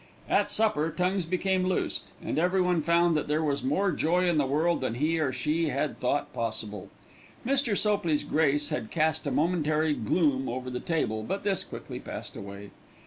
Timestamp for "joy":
3.91-4.27